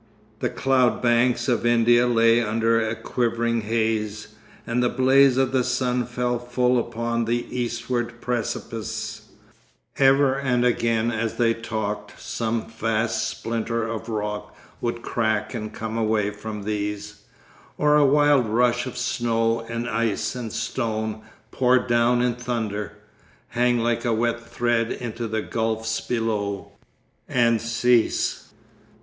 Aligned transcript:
The 0.39 0.49
cloudbanks 0.49 1.47
of 1.47 1.63
India 1.63 2.07
lay 2.07 2.41
under 2.41 2.81
a 2.81 2.95
quivering 2.95 3.61
haze, 3.61 4.29
and 4.65 4.81
the 4.81 4.89
blaze 4.89 5.37
of 5.37 5.51
the 5.51 5.63
sun 5.63 6.07
fell 6.07 6.39
full 6.39 6.79
upon 6.79 7.25
the 7.25 7.45
eastward 7.55 8.19
precipices. 8.19 9.27
Ever 9.99 10.33
and 10.39 10.65
again 10.65 11.11
as 11.11 11.35
they 11.35 11.53
talked, 11.53 12.19
some 12.19 12.67
vast 12.67 13.27
splinter 13.29 13.83
of 13.87 14.09
rock 14.09 14.57
would 14.81 15.03
crack 15.03 15.53
and 15.53 15.71
come 15.71 15.99
away 15.99 16.31
from 16.31 16.63
these, 16.63 17.21
or 17.77 17.95
a 17.95 18.03
wild 18.03 18.47
rush 18.47 18.87
of 18.87 18.97
snow 18.97 19.59
and 19.69 19.87
ice 19.87 20.33
and 20.33 20.51
stone, 20.51 21.21
pour 21.51 21.77
down 21.77 22.23
in 22.23 22.33
thunder, 22.37 22.93
hang 23.49 23.77
like 23.77 24.03
a 24.03 24.13
wet 24.13 24.41
thread 24.43 24.91
into 24.91 25.27
the 25.27 25.43
gulfs 25.43 26.01
below, 26.01 26.71
and 27.29 27.61
cease.... 27.61 28.47